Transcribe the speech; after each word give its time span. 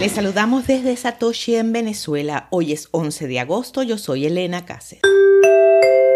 Les 0.00 0.12
saludamos 0.12 0.66
desde 0.66 0.96
Satoshi 0.96 1.56
en 1.56 1.74
Venezuela. 1.74 2.48
Hoy 2.48 2.72
es 2.72 2.88
11 2.92 3.28
de 3.28 3.38
agosto. 3.38 3.82
Yo 3.82 3.98
soy 3.98 4.24
Elena 4.24 4.64
Cáceres. 4.64 5.02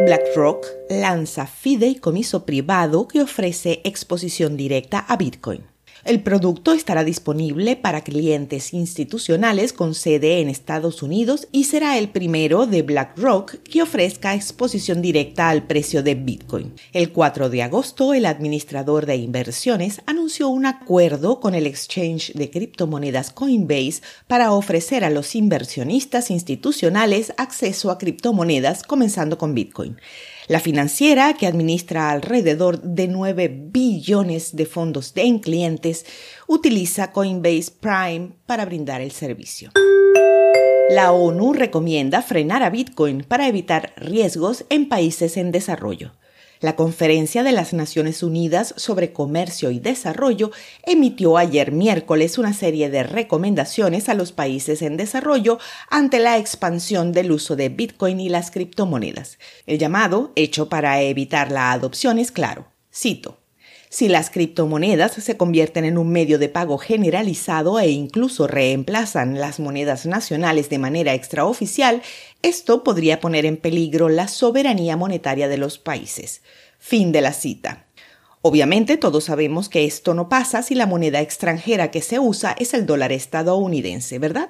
BlackRock 0.07 0.67
lanza 0.89 1.46
fideicomiso 1.46 2.47
privado 2.47 3.07
que 3.07 3.21
ofrece 3.21 3.83
exposición 3.84 4.57
directa 4.57 5.01
a 5.01 5.19
Bitcoin. 5.19 5.73
El 6.03 6.23
producto 6.23 6.73
estará 6.73 7.05
disponible 7.05 7.77
para 7.77 8.03
clientes 8.03 8.75
institucionales 8.75 9.73
con 9.73 9.95
sede 9.95 10.41
en 10.41 10.49
Estados 10.49 11.03
Unidos 11.03 11.49
y 11.53 11.65
será 11.65 11.97
el 11.99 12.09
primero 12.09 12.67
de 12.67 12.83
BlackRock 12.83 13.63
que 13.63 13.83
ofrezca 13.83 14.35
exposición 14.35 15.01
directa 15.01 15.49
al 15.49 15.67
precio 15.67 16.03
de 16.03 16.15
Bitcoin. 16.15 16.75
El 16.93 17.12
4 17.12 17.49
de 17.49 17.62
agosto, 17.62 18.12
el 18.12 18.27
administrador 18.27 19.07
de 19.07 19.17
inversiones 19.17 20.02
anunció 20.07 20.49
un 20.49 20.66
acuerdo 20.66 21.41
con 21.41 21.55
el 21.55 21.66
exchange 21.66 22.33
de 22.35 22.51
criptomonedas 22.51 23.30
Coinbase 23.30 24.02
para 24.27 24.52
ofrecer 24.52 25.05
a 25.05 25.11
los 25.11 25.35
inversionistas 25.35 26.30
institucionales 26.30 27.33
acceso 27.37 27.91
a 27.91 27.99
criptomonedas 27.99 28.83
comenzando 28.83 29.38
con 29.38 29.55
Bitcoin. 29.55 29.97
La 30.47 30.61
financiera, 30.61 31.33
que 31.34 31.47
administra 31.47 32.11
alrededor 32.11 32.83
de 32.83 33.09
9 33.09 33.48
billones 33.48 34.55
de 34.55 34.66
fondos 34.66 35.12
en 35.16 35.39
clientes, 35.39 36.05
utiliza 36.47 37.12
Coinbase 37.12 37.73
Prime 37.80 38.33
para 38.45 38.66
brindar 38.66 39.01
el 39.01 39.11
servicio. 39.11 39.71
La 40.91 41.12
ONU 41.12 41.55
recomienda 41.55 42.21
frenar 42.21 42.62
a 42.62 42.69
Bitcoin 42.69 43.25
para 43.27 43.49
evitar 43.49 43.95
riesgos 43.97 44.66
en 44.69 44.88
países 44.91 45.38
en 45.38 45.51
desarrollo. 45.51 46.12
La 46.64 46.77
Conferencia 46.77 47.42
de 47.42 47.52
las 47.52 47.74
Naciones 47.74 48.23
Unidas 48.23 48.73
sobre 48.78 49.12
Comercio 49.12 49.70
y 49.70 49.80
Desarrollo 49.80 50.50
emitió 50.87 51.37
ayer 51.37 51.73
miércoles 51.73 52.38
una 52.38 52.54
serie 52.54 52.88
de 52.88 53.02
recomendaciones 53.02 54.09
a 54.09 54.15
los 54.15 54.32
países 54.32 54.80
en 54.80 54.96
desarrollo 54.96 55.59
ante 55.90 56.21
la 56.21 56.38
expansión 56.38 57.12
del 57.12 57.32
uso 57.32 57.54
de 57.54 57.68
Bitcoin 57.68 58.18
y 58.18 58.30
las 58.30 58.51
criptomonedas. 58.51 59.38
El 59.66 59.79
llamado, 59.79 60.32
hecho 60.37 60.71
para 60.71 61.02
evitar 61.02 61.52
la 61.52 61.71
adopción, 61.71 62.18
es 62.18 62.32
claro. 62.32 62.65
Cito. 62.90 63.43
Si 63.95 64.09
las 64.09 64.28
criptomonedas 64.28 65.12
se 65.12 65.37
convierten 65.37 65.84
en 65.84 65.98
un 65.98 66.10
medio 66.10 66.41
de 66.41 66.48
pago 66.48 66.78
generalizado 66.78 67.78
e 67.78 67.91
incluso 67.91 68.48
reemplazan 68.48 69.38
las 69.38 69.60
monedas 69.60 70.04
nacionales 70.04 70.69
de 70.69 70.81
manera 70.81 71.14
extraoficial, 71.14 72.03
esto 72.42 72.82
podría 72.82 73.20
poner 73.20 73.47
en 73.47 73.56
peligro 73.56 74.09
la 74.09 74.26
soberanía 74.26 74.97
monetaria 74.97 75.47
de 75.47 75.59
los 75.59 75.78
países. 75.78 76.42
Fin 76.81 77.12
de 77.12 77.20
la 77.20 77.32
cita. 77.32 77.87
Obviamente 78.42 78.97
todos 78.97 79.22
sabemos 79.22 79.69
que 79.69 79.84
esto 79.84 80.12
no 80.12 80.28
pasa 80.28 80.65
si 80.65 80.75
la 80.75 80.87
moneda 80.87 81.20
extranjera 81.20 81.92
que 81.92 82.03
se 82.03 82.19
usa 82.19 82.56
es 82.59 82.75
el 82.75 82.87
dólar 82.87 83.12
estadounidense, 83.12 84.19
¿verdad? 84.19 84.48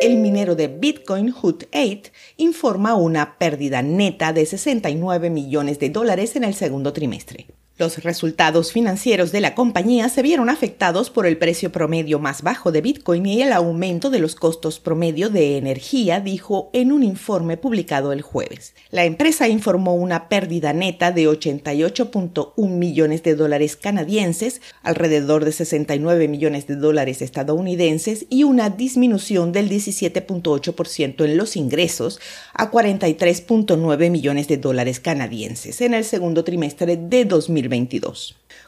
El 0.00 0.16
minero 0.16 0.56
de 0.56 0.66
Bitcoin 0.66 1.32
Hut 1.40 1.66
8 1.72 2.10
informa 2.38 2.96
una 2.96 3.38
pérdida 3.38 3.82
neta 3.82 4.32
de 4.32 4.46
69 4.46 5.30
millones 5.30 5.78
de 5.78 5.90
dólares 5.90 6.34
en 6.34 6.42
el 6.42 6.54
segundo 6.54 6.92
trimestre. 6.92 7.46
Los 7.80 8.04
resultados 8.04 8.72
financieros 8.72 9.32
de 9.32 9.40
la 9.40 9.54
compañía 9.54 10.10
se 10.10 10.20
vieron 10.20 10.50
afectados 10.50 11.08
por 11.08 11.24
el 11.24 11.38
precio 11.38 11.72
promedio 11.72 12.18
más 12.18 12.42
bajo 12.42 12.72
de 12.72 12.82
Bitcoin 12.82 13.24
y 13.24 13.40
el 13.40 13.54
aumento 13.54 14.10
de 14.10 14.18
los 14.18 14.34
costos 14.34 14.78
promedio 14.78 15.30
de 15.30 15.56
energía, 15.56 16.20
dijo 16.20 16.68
en 16.74 16.92
un 16.92 17.02
informe 17.02 17.56
publicado 17.56 18.12
el 18.12 18.20
jueves. 18.20 18.74
La 18.90 19.06
empresa 19.06 19.48
informó 19.48 19.94
una 19.94 20.28
pérdida 20.28 20.74
neta 20.74 21.10
de 21.10 21.26
88.1 21.26 22.68
millones 22.68 23.22
de 23.22 23.34
dólares 23.34 23.76
canadienses, 23.76 24.60
alrededor 24.82 25.46
de 25.46 25.52
69 25.52 26.28
millones 26.28 26.66
de 26.66 26.76
dólares 26.76 27.22
estadounidenses 27.22 28.26
y 28.28 28.44
una 28.44 28.68
disminución 28.68 29.52
del 29.52 29.70
17.8% 29.70 31.24
en 31.24 31.38
los 31.38 31.56
ingresos 31.56 32.20
a 32.52 32.70
43.9 32.70 34.10
millones 34.10 34.48
de 34.48 34.58
dólares 34.58 35.00
canadienses 35.00 35.80
en 35.80 35.94
el 35.94 36.04
segundo 36.04 36.44
trimestre 36.44 36.98
de 36.98 37.24
2020. 37.24 37.69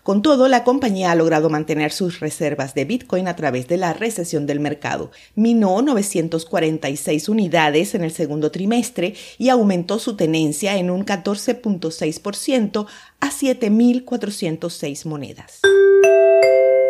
Con 0.03 0.23
todo, 0.23 0.49
la 0.49 0.65
compañía 0.65 1.13
ha 1.13 1.15
logrado 1.15 1.49
mantener 1.49 1.93
sus 1.93 2.19
reservas 2.21 2.75
de 2.75 2.85
Bitcoin 2.85 3.29
a 3.29 3.37
través 3.37 3.69
de 3.69 3.77
la 3.77 3.93
recesión 3.93 4.47
del 4.47 4.59
mercado. 4.59 5.13
Minó 5.35 5.81
946 5.83 7.29
unidades 7.29 7.95
en 7.95 8.03
el 8.03 8.11
segundo 8.11 8.51
trimestre 8.51 9.15
y 9.39 9.49
aumentó 9.49 9.99
su 9.99 10.17
tenencia 10.17 10.77
en 10.77 10.91
un 10.91 11.05
14.6% 11.05 12.87
a 13.21 13.31
7.406 13.31 15.05
monedas. 15.07 15.61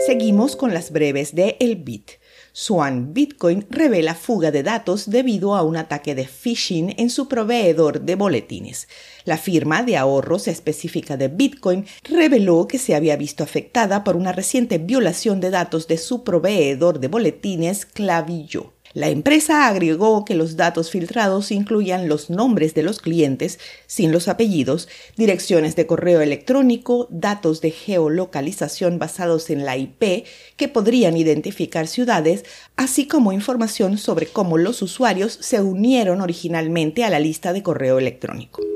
Seguimos 0.07 0.57
con 0.57 0.73
las 0.73 0.91
breves 0.91 1.35
de 1.35 1.57
El 1.61 1.77
Bit. 1.77 2.22
Swan 2.55 3.15
Bitcoin 3.15 3.67
revela 3.71 4.15
fuga 4.15 4.51
de 4.51 4.63
datos 4.63 5.09
debido 5.09 5.55
a 5.55 5.63
un 5.63 5.77
ataque 5.77 6.15
de 6.15 6.27
phishing 6.27 6.95
en 6.99 7.09
su 7.09 7.27
proveedor 7.27 8.03
de 8.03 8.15
boletines. 8.15 8.89
La 9.25 9.39
firma 9.39 9.83
de 9.83 9.97
ahorros 9.97 10.49
específica 10.49 11.17
de 11.17 11.29
Bitcoin 11.29 11.87
reveló 12.05 12.69
que 12.69 12.79
se 12.79 12.95
había 12.95 13.17
visto 13.17 13.43
afectada 13.43 14.05
por 14.05 14.17
una 14.17 14.33
reciente 14.33 14.77
violación 14.77 15.41
de 15.41 15.51
datos 15.51 15.89
de 15.89 15.97
su 15.97 16.25
proveedor 16.25 17.01
de 17.01 17.09
boletines 17.09 17.87
Clavillo. 17.87 18.72
La 18.95 19.09
empresa 19.09 19.67
agregó 19.69 20.25
que 20.25 20.35
los 20.35 20.57
datos 20.57 20.91
filtrados 20.91 21.51
incluían 21.51 22.09
los 22.09 22.29
nombres 22.29 22.75
de 22.75 22.83
los 22.83 23.01
clientes 23.01 23.59
sin 23.87 24.13
los 24.13 24.29
apellidos, 24.29 24.89
direcciones 25.17 25.77
de 25.77 25.87
correo 25.87 26.21
electrónico, 26.21 27.09
datos 27.11 27.61
de 27.61 27.71
geolocalización 27.71 28.99
basados 28.99 29.51
en 29.51 29.65
la 29.65 29.77
IP 29.77 30.25
que 30.57 30.69
podrían 30.69 31.17
identificar 31.17 31.87
ciudades, 31.87 32.45
así 32.77 33.07
como 33.07 33.33
información 33.33 33.99
sobre 33.99 34.27
cómo 34.27 34.59
los 34.59 34.83
usuarios 34.83 35.39
se 35.41 35.61
unieron 35.61 36.21
originalmente 36.21 37.05
a 37.05 37.11
la 37.11 37.21
lista 37.21 37.53
de 37.53 37.63
correo 37.63 37.99
electrónico. 37.99 38.72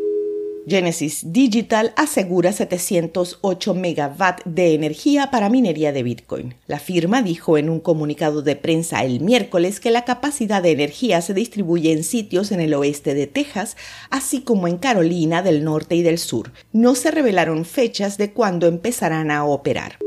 Genesis 0.69 1.33
Digital 1.33 1.93
asegura 1.95 2.53
708 2.53 3.73
megawatt 3.75 4.43
de 4.45 4.75
energía 4.75 5.31
para 5.31 5.49
minería 5.49 5.93
de 5.93 6.03
Bitcoin. 6.03 6.55
La 6.67 6.81
firma 6.81 7.23
dijo 7.23 7.57
en 7.57 7.71
un 7.71 7.79
comunicado 7.79 8.43
de 8.43 8.57
prensa 8.57 9.05
el 9.05 9.21
miércoles 9.21 9.79
que 9.79 9.93
la 9.93 10.05
capacidad 10.05 10.61
de 10.61 10.73
energía 10.73 11.23
se 11.23 11.35
distribuye 11.35 11.93
en 11.93 12.03
sitios 12.03 12.51
en 12.51 12.59
el 12.59 12.75
oeste 12.75 13.15
de 13.15 13.29
Texas, 13.29 13.77
así 14.11 14.41
como 14.41 14.67
en 14.67 14.79
Carolina 14.79 15.41
del 15.41 15.63
Norte 15.63 15.95
y 15.95 16.03
del 16.03 16.19
Sur. 16.19 16.51
No 16.73 16.97
se 16.97 17.13
revelaron 17.13 17.65
fechas 17.65 18.19
de 18.19 18.33
cuándo 18.33 18.67
empezarán 18.67 19.31
a 19.31 19.45
operar. 19.45 19.99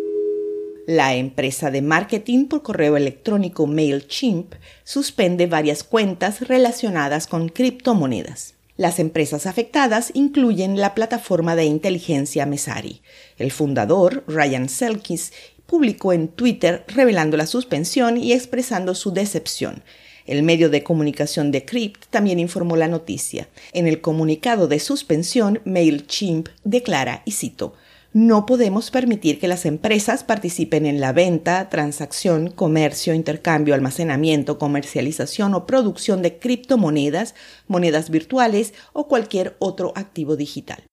La 0.85 1.15
empresa 1.15 1.71
de 1.71 1.81
marketing 1.81 2.47
por 2.47 2.63
correo 2.63 2.97
electrónico 2.97 3.65
MailChimp 3.65 4.55
suspende 4.83 5.47
varias 5.47 5.83
cuentas 5.83 6.49
relacionadas 6.49 7.27
con 7.27 7.47
criptomonedas. 7.47 8.58
Las 8.79 8.97
empresas 8.99 9.45
afectadas 9.45 10.09
incluyen 10.13 10.79
la 10.79 10.95
plataforma 10.95 11.57
de 11.57 11.65
inteligencia 11.65 12.45
Mesari. 12.45 13.01
El 13.37 13.51
fundador, 13.51 14.23
Ryan 14.25 14.69
Selkis, 14.69 15.33
publicó 15.65 16.13
en 16.13 16.29
Twitter 16.29 16.85
revelando 16.87 17.35
la 17.35 17.45
suspensión 17.45 18.15
y 18.15 18.31
expresando 18.31 18.95
su 18.95 19.11
decepción. 19.11 19.83
El 20.25 20.43
medio 20.43 20.69
de 20.69 20.81
comunicación 20.81 21.51
de 21.51 21.65
Crypt 21.65 22.05
también 22.09 22.39
informó 22.39 22.77
la 22.77 22.87
noticia. 22.87 23.49
En 23.73 23.85
el 23.85 23.99
comunicado 23.99 24.69
de 24.69 24.79
suspensión, 24.79 25.59
MailChimp 25.65 26.47
declara, 26.63 27.21
y 27.25 27.33
cito, 27.33 27.73
no 28.11 28.47
podemos 28.47 28.89
permitir 28.89 29.39
que 29.39 29.47
las 29.47 29.65
empresas 29.65 30.23
participen 30.23 30.87
en 30.87 30.99
la 30.99 31.13
venta, 31.13 31.69
transacción, 31.69 32.49
comercio, 32.49 33.13
intercambio, 33.13 33.75
almacenamiento, 33.75 34.57
comercialización 34.57 35.53
o 35.53 35.67
producción 35.67 36.23
de 36.23 36.39
criptomonedas, 36.39 37.35
monedas 37.67 38.09
virtuales 38.09 38.73
o 38.93 39.07
cualquier 39.07 39.55
otro 39.59 39.93
activo 39.95 40.35
digital. 40.35 40.83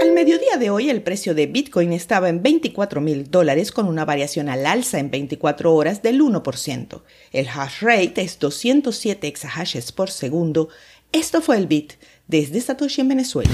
Al 0.00 0.12
mediodía 0.12 0.56
de 0.56 0.70
hoy 0.70 0.88
el 0.88 1.02
precio 1.02 1.34
de 1.34 1.46
Bitcoin 1.46 1.92
estaba 1.92 2.30
en 2.30 2.42
24 2.42 3.02
mil 3.02 3.30
dólares 3.30 3.70
con 3.70 3.86
una 3.86 4.06
variación 4.06 4.48
al 4.48 4.64
alza 4.64 4.98
en 4.98 5.10
24 5.10 5.74
horas 5.74 6.02
del 6.02 6.22
1%. 6.22 7.02
El 7.32 7.48
hash 7.48 7.82
rate 7.82 8.22
es 8.22 8.38
207 8.38 9.26
exahashes 9.26 9.92
por 9.92 10.10
segundo. 10.10 10.70
Esto 11.12 11.42
fue 11.42 11.58
el 11.58 11.66
Bit 11.66 11.94
desde 12.26 12.62
Satoshi 12.62 13.02
en 13.02 13.08
Venezuela. 13.08 13.50